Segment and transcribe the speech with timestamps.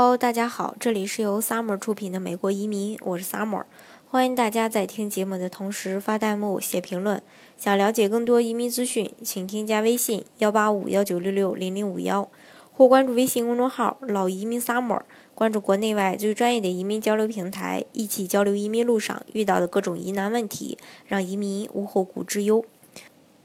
[0.00, 3.64] Hello，大家好，这里是由 Summer 出品的美国移民，我是 Summer，
[4.08, 7.20] 欢迎大家在听节目的同时发弹幕、写评论。
[7.56, 12.30] 想了解更多移民资讯，请添加微信幺八五幺九六六零零五幺，
[12.72, 15.00] 或关注微信公众号“老移民 Summer”，
[15.34, 20.78] 关注国内外最专业的移民交流平台，一起交流移民路上遇到的各种疑难问题，
[21.08, 22.64] 让移民无后顾之忧。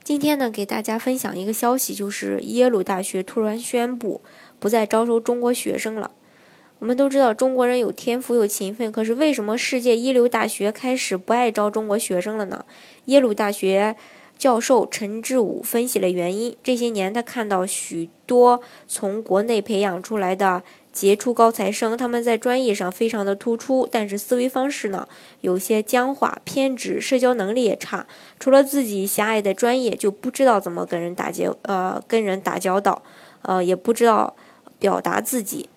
[0.04, 4.21] 今天呢，给大家分享一个消息，就是耶鲁大学突然宣布
[4.59, 6.11] 不再招收中国学生了。
[6.84, 12.66] 我们都知道中国人有天赋有勤奋，可是为什么世界一流大学开始不爱招中国学生了呢？
[13.05, 13.95] 耶鲁大学
[14.38, 16.54] 教授陈志武分析了原因。
[16.62, 25.07] 这些年，他看到许多从国内培养出来的杰出高材生，他们在专业上非常的突出，但是思维方式呢
[25.40, 28.05] 有些僵化、偏执，社交能力也差。
[28.38, 33.02] 除了自己狭隘的专业，就不知道怎么跟人打交呃跟人打交道，
[33.43, 34.35] 呃也不知道
[34.77, 35.70] 表达自己。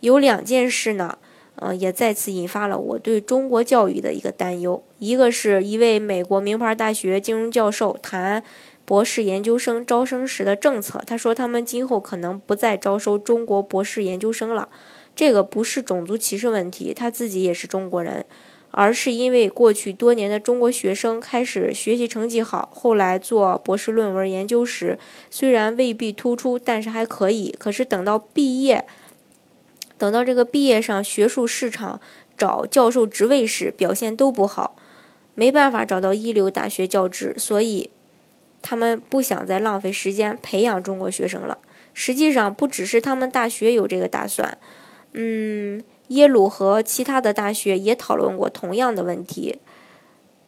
[0.00, 1.18] 有两件事呢，
[1.56, 4.82] 呃，也再次引发了我对中国教育的一个担忧。
[4.98, 8.42] 一个是一位美国名牌大学金融教授谈
[8.84, 14.68] 博士研究生招生时的政策，他说他们今后可能不再招收中国博士研究生了。
[15.14, 18.24] 这个不是种族歧视问题，他自己也是中国人，
[18.70, 24.96] 而是因为过去多年的中国学生开始学习成绩好，后来做博士论文研究时，
[25.28, 27.52] 虽然未必突出，但是还可以。
[27.58, 28.86] 可是等到毕业，
[29.98, 32.00] 等到这个毕业上学术市场
[32.36, 34.76] 找教授职位时，表现都不好，
[35.34, 37.90] 没办法找到一流大学教职，所以
[38.62, 41.58] 他们不想再浪费时间培养中国学生了。
[41.92, 44.56] 实际上，不只是他们大学有这个打算，
[45.14, 49.58] 嗯，耶鲁和其他的大学也讨论过同样的问题。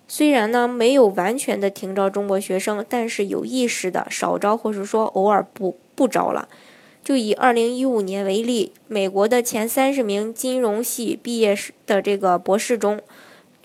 [0.07, 6.48] 虽然呢没有完全的停招中国学生，但是有意识的少招，或者说偶尔不不招了。
[7.03, 13.01] 就以二零一五年为例，美国的前三十名金融系毕业的这个博士中，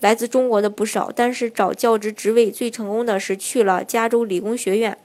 [0.00, 1.12] 来自中国的不少。
[1.14, 4.96] 但是找教职职位最成功的是去了加州理工学院，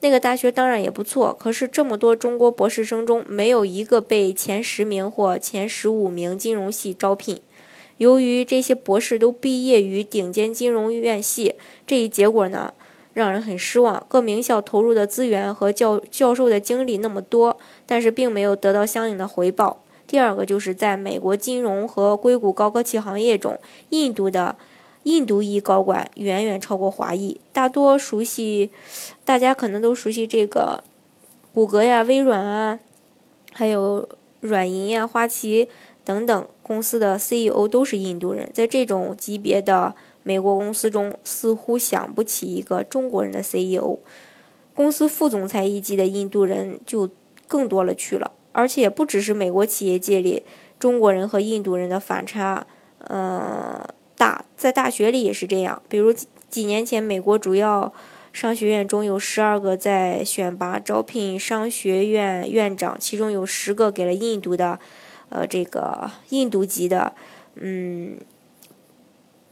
[0.00, 1.32] 那个大学当然也不错。
[1.38, 7.40] 可是这么多中国博士生中，没有一个被前十名或前十五名金融系招聘。
[7.98, 11.54] 由于这些博士都毕业于顶尖金融院系，
[11.86, 12.74] 这一结果呢？
[13.16, 14.04] 让人很失望。
[14.10, 17.56] 各名校投入的资源和教教授的精力那么多，
[17.86, 19.82] 但是并没有得到相应的回报。
[20.06, 24.56] 第二个就是在美国金融和硅谷高科技行业中，印度的
[25.04, 27.40] 印度裔高管远远超过华裔。
[27.54, 28.70] 大多熟悉，
[29.24, 30.84] 大家可能都熟悉这个
[31.54, 32.78] 谷歌呀、微软啊，
[33.54, 34.06] 还有
[34.40, 35.70] 软银呀、花旗
[36.04, 38.50] 等等公司的 CEO 都是印度人。
[38.52, 39.94] 在这种级别的。
[40.26, 44.00] 美国公司中似乎想不起一个中国人的 CEO，
[44.74, 47.08] 公司副总裁一级的印度人就
[47.46, 50.42] 更多了去了，而且不只是美国企业界里
[50.80, 52.66] 中国人和印度人的反差，
[53.06, 55.80] 呃大，在大学里也是这样。
[55.88, 56.12] 比如
[56.50, 57.92] 几年前，美国主要
[58.32, 64.80] 商学院中有十二个在选拔招聘商学院院长，其中有十个给了印度的，
[65.28, 67.14] 呃，这个印度籍的，
[67.54, 68.18] 嗯。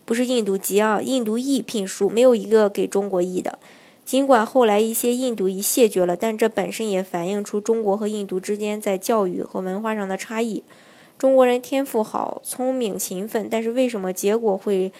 [0.04, 3.58] 不是印度籍啊，印度裔聘书没有一个给中国裔的。
[4.04, 10.62] 尽管后来一些印度裔谢绝了，但这本身也反映出中国和印度之间在教育和文化上的差异。
[11.16, 14.92] 中国人天赋好、聪明、勤奋，但是为什么结果会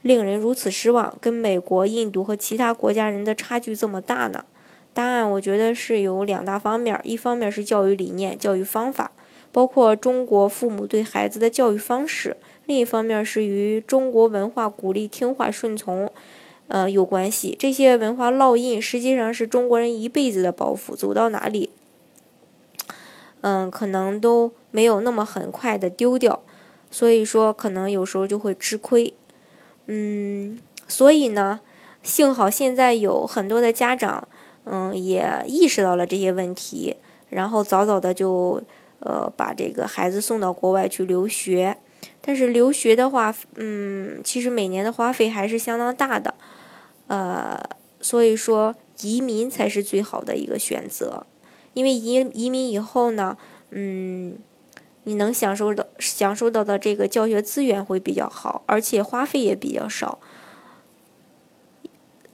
[0.00, 1.14] 令人如此失望？
[1.20, 4.44] 跟美国、印度和其他国家人的差距这么大呢？
[4.94, 9.12] 答案我觉得是有两大方面，一方面是教育理念、教育方法，
[9.56, 12.36] 包括中国父母对孩子的教育方式。
[12.66, 16.12] 另一方面是与中国文化鼓励听话顺从，
[16.68, 17.56] 呃有关系。
[17.58, 21.70] 这些文化烙印实际上是中国人一辈子的包袱，走到哪里，
[23.40, 26.42] 嗯，可能都没有那么很快的丢掉。
[26.90, 29.14] 所以说，可能有时候就会吃亏。
[29.86, 31.60] 嗯，所以呢，
[32.02, 34.28] 幸好现在有很多的家长，
[34.64, 36.96] 嗯，也意识到了这些问题，
[37.30, 38.62] 然后早早的就，
[39.00, 41.76] 呃，把这个孩子送到国外去留学。
[42.20, 46.34] 但是留学的话，嗯，其实每年的花费还是相当大的，
[47.06, 47.58] 呃，
[48.00, 51.24] 所以说移民才是最好的一个选择，
[51.72, 53.36] 因为移移民以后呢，
[53.70, 54.36] 嗯，
[55.04, 60.18] 你能享受到享受到的这个教学资源会比较好，而且花费也比较少。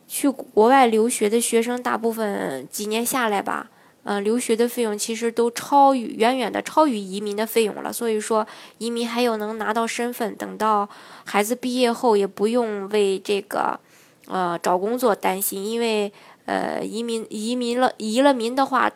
[0.09, 3.71] 去国外留学的学生，大部分几年下来吧。
[4.05, 8.45] 呃，留学的费用其实都超于远远的超于移民的费用了，所以说
[8.79, 10.89] 移民还有能拿到身份，等到
[11.25, 13.79] 孩子毕业后也不用为这个
[14.27, 16.13] 呃找工作担心，因为
[16.47, 18.91] 呃移民移民了移了民的话，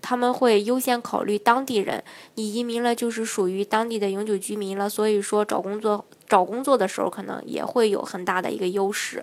[0.00, 2.02] 他们会优先考虑当地人。
[2.36, 9.22] 你移民了就是属于当地的永久居民了，所以说找工作找工作的时候可能也会有很大的一个优势。